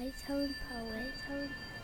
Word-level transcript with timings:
I 0.00 0.12
sound 0.12 0.54
power, 0.68 1.77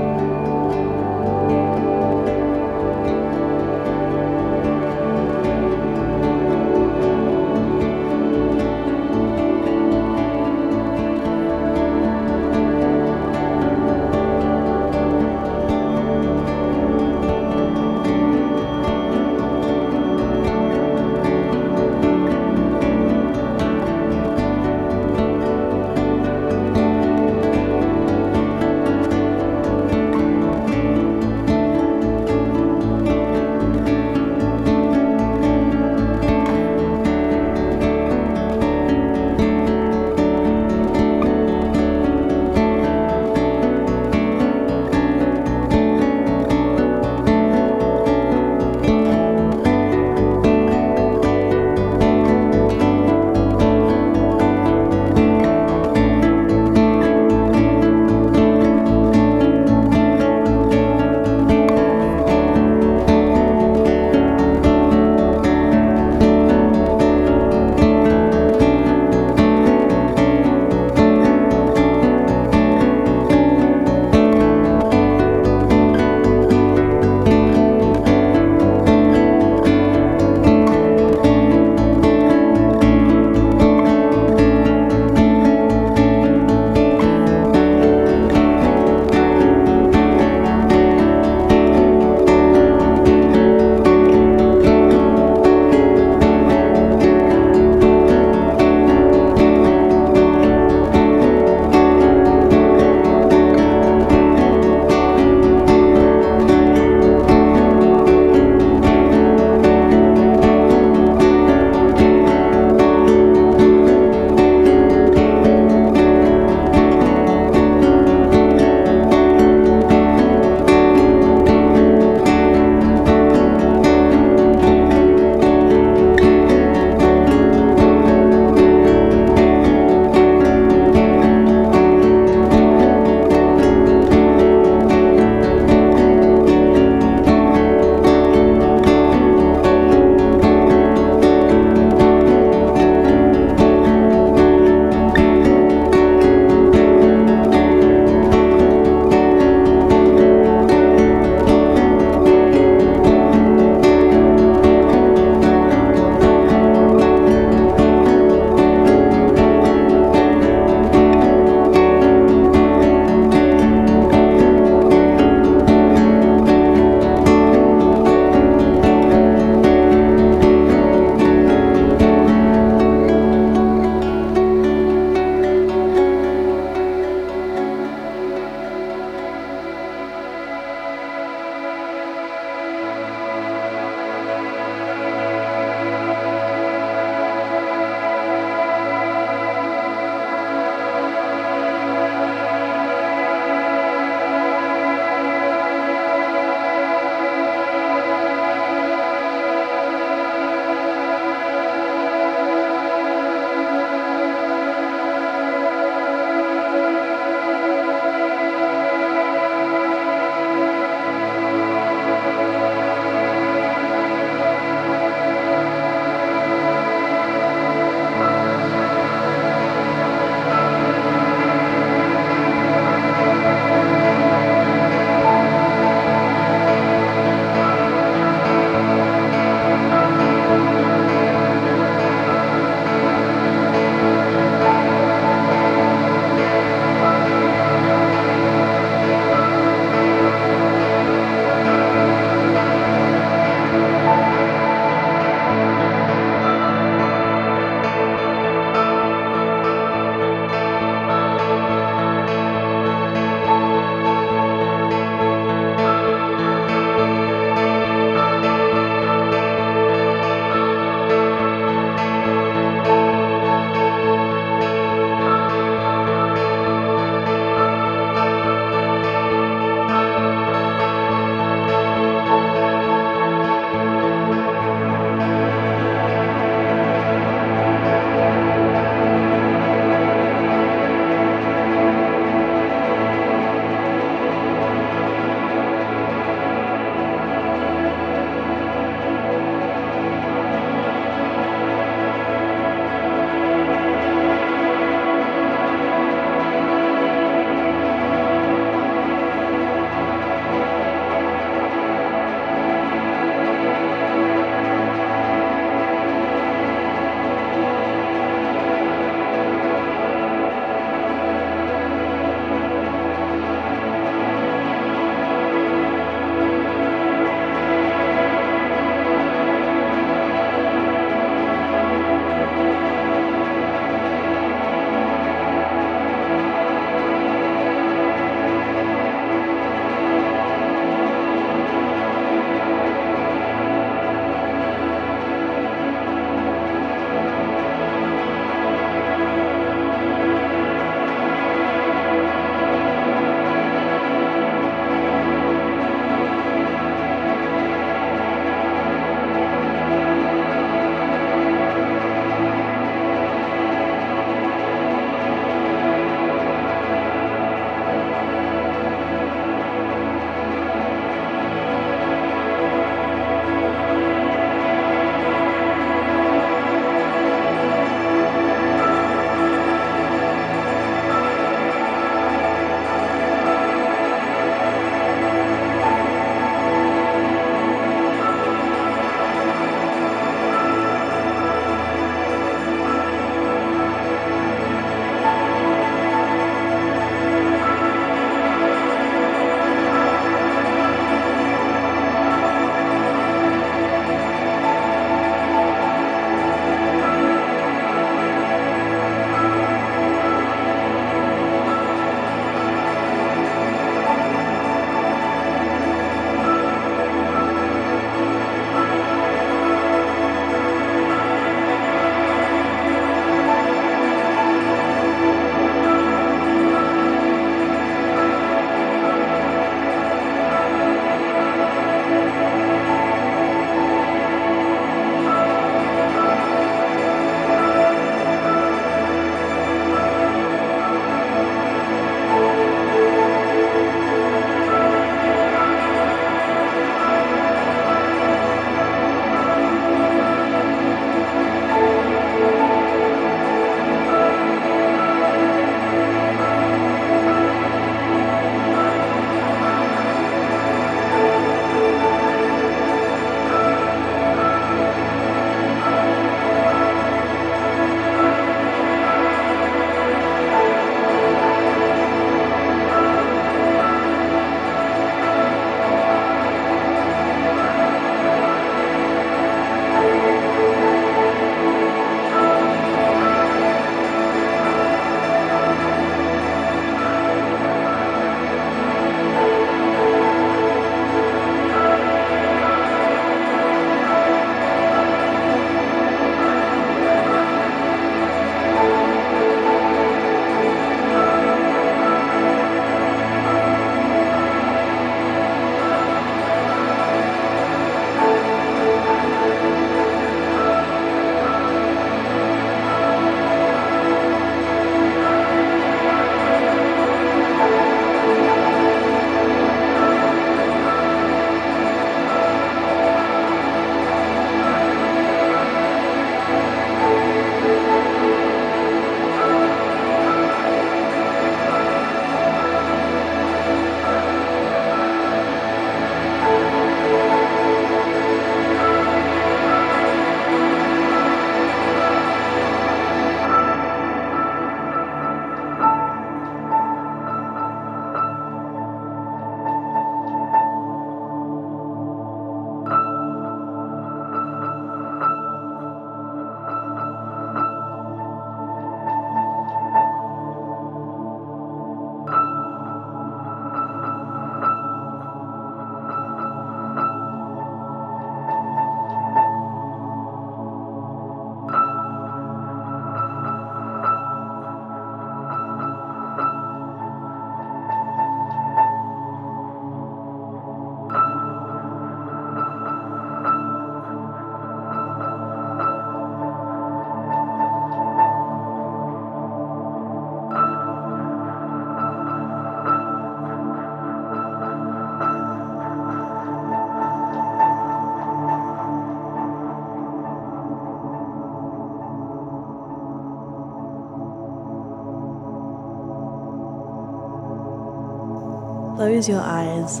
Close 599.14 599.28
your 599.28 599.42
eyes, 599.42 600.00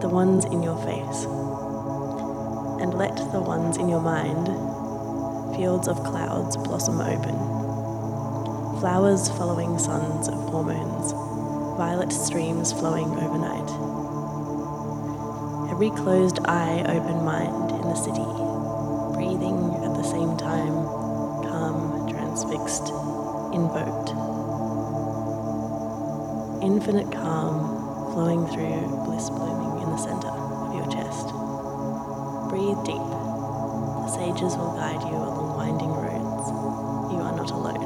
the 0.00 0.08
ones 0.08 0.44
in 0.44 0.62
your 0.62 0.76
face, 0.86 1.24
and 2.80 2.94
let 2.94 3.16
the 3.32 3.40
ones 3.40 3.76
in 3.78 3.88
your 3.88 4.00
mind, 4.00 4.46
fields 5.56 5.88
of 5.88 5.98
clouds, 6.04 6.56
blossom 6.56 7.00
open. 7.00 7.34
Flowers 8.78 9.28
following 9.30 9.76
suns 9.76 10.28
of 10.28 10.38
hormones, 10.50 11.10
violet 11.76 12.12
streams 12.12 12.72
flowing 12.72 13.10
overnight. 13.18 13.70
Every 15.72 15.90
closed 15.90 16.38
eye, 16.44 16.84
open 16.86 17.24
mind 17.24 17.72
in 17.72 17.88
the 17.90 17.96
city, 17.96 18.22
breathing 19.18 19.82
at 19.82 19.98
the 19.98 20.04
same 20.04 20.36
time, 20.36 20.86
calm, 21.42 22.08
transfixed, 22.08 22.90
invoked. 23.52 24.10
Infinite 26.62 27.10
calm 27.10 27.67
flowing 28.18 28.44
through, 28.48 28.82
bliss 29.06 29.30
blooming 29.30 29.80
in 29.80 29.90
the 29.90 29.96
center 29.96 30.26
of 30.26 30.74
your 30.74 30.90
chest. 30.90 31.28
Breathe 32.50 32.82
deep. 32.82 32.98
The 32.98 34.08
sages 34.08 34.56
will 34.56 34.74
guide 34.74 35.00
you 35.02 35.14
along 35.14 35.54
winding 35.54 35.92
roads. 35.94 36.50
You 37.14 37.20
are 37.22 37.36
not 37.36 37.52
alone. 37.52 37.78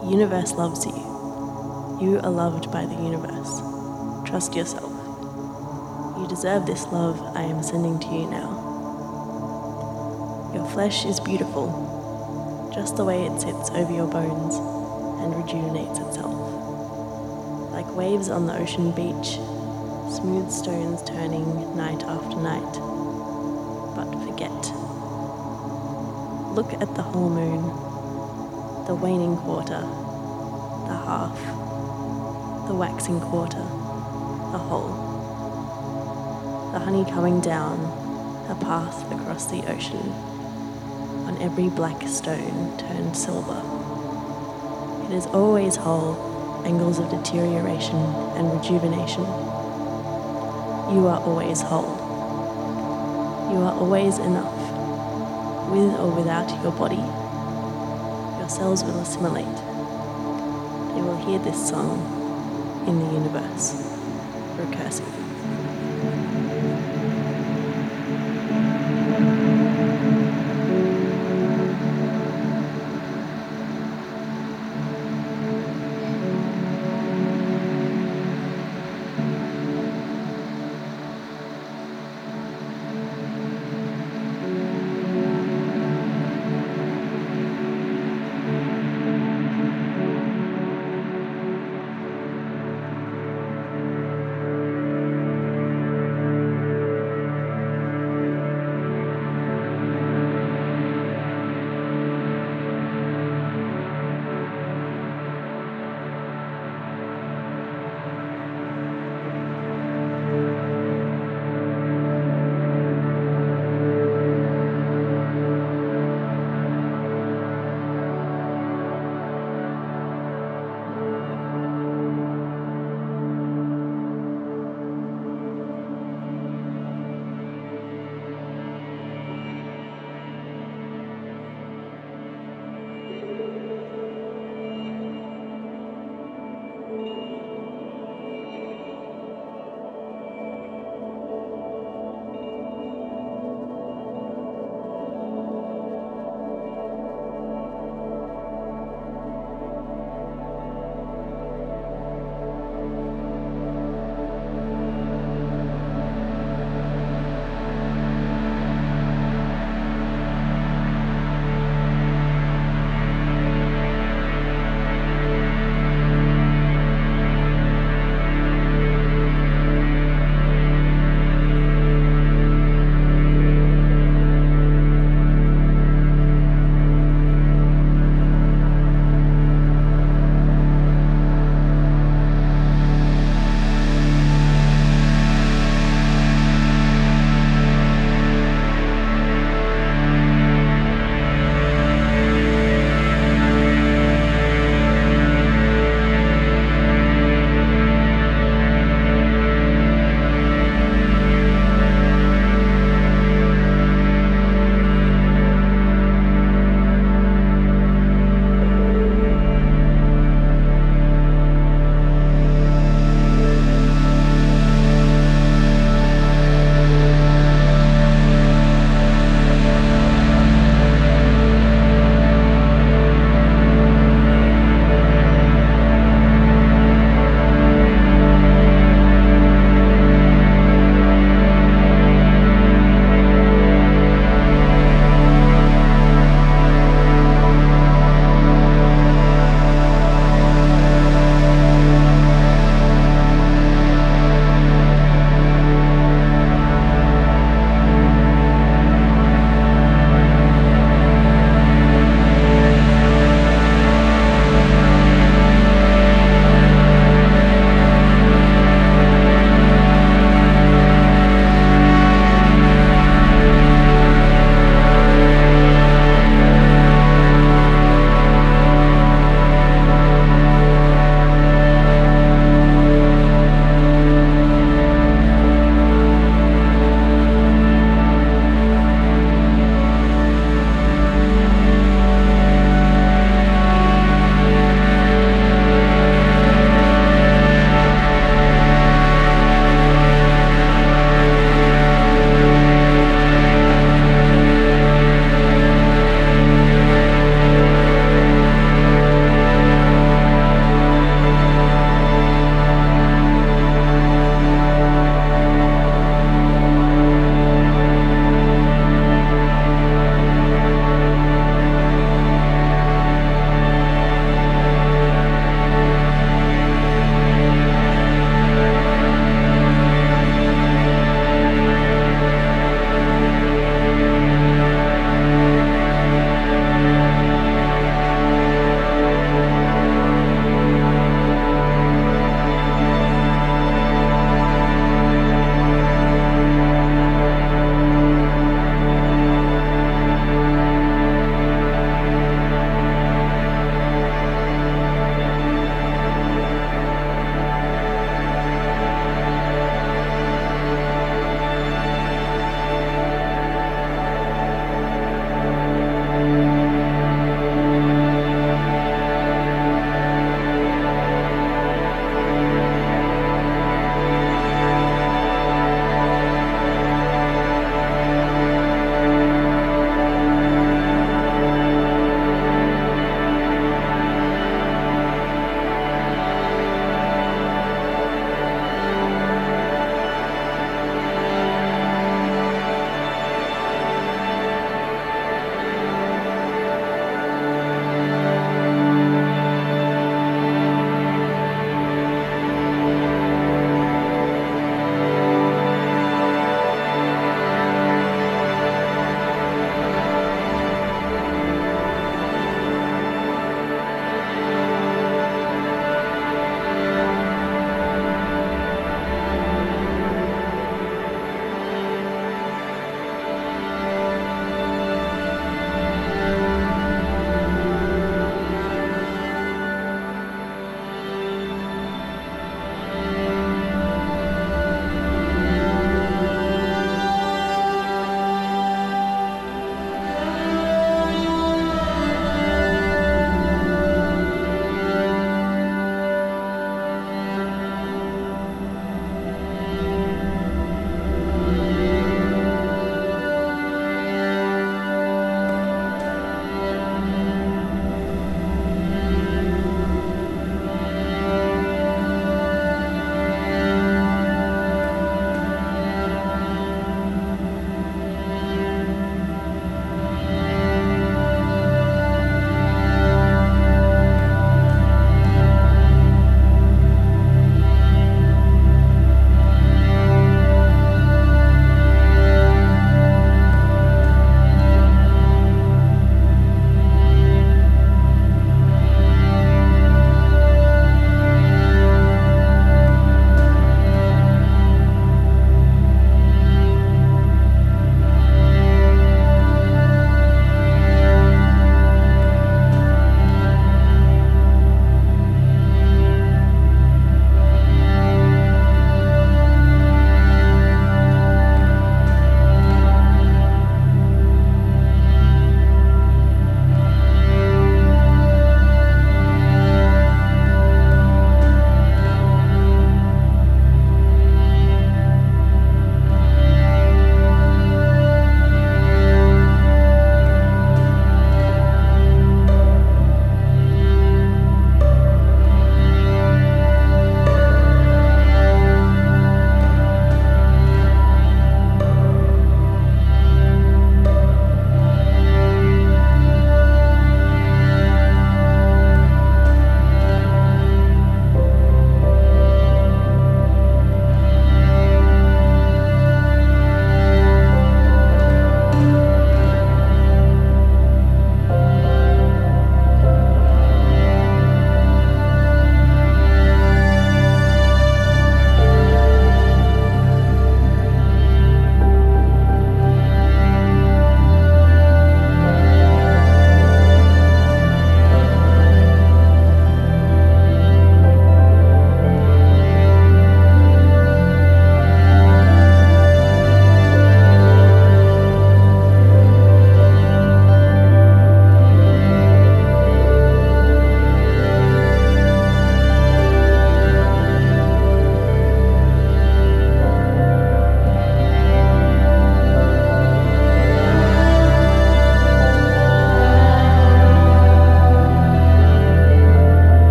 The 0.00 0.10
universe 0.10 0.52
loves 0.54 0.84
you. 0.84 0.98
You 2.02 2.18
are 2.24 2.30
loved 2.32 2.72
by 2.72 2.86
the 2.86 2.96
universe. 2.96 3.62
Trust 4.28 4.56
yourself. 4.56 4.90
You 6.18 6.26
deserve 6.26 6.66
this 6.66 6.84
love 6.86 7.22
I 7.36 7.42
am 7.42 7.62
sending 7.62 8.00
to 8.00 8.06
you 8.08 8.26
now. 8.28 8.50
Your 10.52 10.64
flesh 10.70 11.04
is 11.04 11.20
beautiful, 11.20 11.70
just 12.74 12.96
the 12.96 13.04
way 13.04 13.26
it 13.26 13.40
sits 13.40 13.70
over 13.70 13.92
your 13.92 14.08
bones 14.08 14.56
and 15.22 15.36
rejuvenates 15.36 16.00
itself. 16.00 16.21
Waves 17.94 18.30
on 18.30 18.46
the 18.46 18.58
ocean 18.58 18.90
beach, 18.92 19.36
smooth 20.10 20.50
stones 20.50 21.02
turning 21.02 21.76
night 21.76 22.02
after 22.04 22.36
night. 22.36 22.72
But 23.94 24.10
forget. 24.24 24.50
Look 26.54 26.72
at 26.72 26.94
the 26.94 27.02
whole 27.02 27.28
moon, 27.28 27.62
the 28.86 28.94
waning 28.94 29.36
quarter, 29.36 29.80
the 29.80 30.96
half, 30.96 31.38
the 32.66 32.74
waxing 32.74 33.20
quarter, 33.20 33.62
the 34.52 34.58
whole. 34.58 35.10
The 36.72 36.78
honey 36.78 37.04
coming 37.04 37.42
down, 37.42 37.78
a 38.48 38.54
path 38.54 39.12
across 39.12 39.46
the 39.46 39.70
ocean, 39.70 40.12
on 41.28 41.36
every 41.42 41.68
black 41.68 42.08
stone 42.08 42.78
turned 42.78 43.14
silver. 43.14 43.62
It 45.04 45.14
is 45.14 45.26
always 45.26 45.76
whole, 45.76 46.31
angles 46.64 46.98
of 46.98 47.10
deterioration 47.10 47.96
and 48.36 48.52
rejuvenation. 48.52 49.24
You 50.94 51.06
are 51.08 51.20
always 51.20 51.60
whole. 51.60 51.96
You 53.52 53.58
are 53.58 53.74
always 53.74 54.18
enough, 54.18 54.58
with 55.70 55.94
or 55.98 56.10
without 56.10 56.50
your 56.62 56.72
body. 56.72 57.02
Your 58.38 58.48
cells 58.48 58.82
will 58.84 58.98
assimilate. 59.00 59.56
They 60.94 61.02
will 61.02 61.16
hear 61.26 61.38
this 61.38 61.68
song 61.68 62.00
in 62.86 62.98
the 62.98 63.12
universe. 63.12 63.91